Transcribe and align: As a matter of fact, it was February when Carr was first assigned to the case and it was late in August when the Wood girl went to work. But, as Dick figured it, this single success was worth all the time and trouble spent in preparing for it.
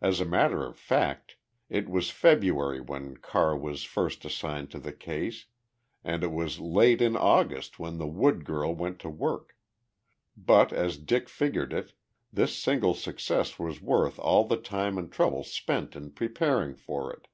As 0.00 0.18
a 0.20 0.24
matter 0.24 0.66
of 0.66 0.76
fact, 0.76 1.36
it 1.70 1.88
was 1.88 2.10
February 2.10 2.80
when 2.80 3.16
Carr 3.18 3.56
was 3.56 3.84
first 3.84 4.24
assigned 4.24 4.68
to 4.72 4.80
the 4.80 4.92
case 4.92 5.46
and 6.02 6.24
it 6.24 6.32
was 6.32 6.58
late 6.58 7.00
in 7.00 7.16
August 7.16 7.78
when 7.78 7.98
the 7.98 8.06
Wood 8.08 8.44
girl 8.44 8.74
went 8.74 8.98
to 8.98 9.08
work. 9.08 9.56
But, 10.36 10.72
as 10.72 10.98
Dick 10.98 11.28
figured 11.28 11.72
it, 11.72 11.92
this 12.32 12.58
single 12.58 12.94
success 12.94 13.56
was 13.56 13.80
worth 13.80 14.18
all 14.18 14.42
the 14.44 14.56
time 14.56 14.98
and 14.98 15.12
trouble 15.12 15.44
spent 15.44 15.94
in 15.94 16.10
preparing 16.10 16.74
for 16.74 17.12
it. 17.12 17.28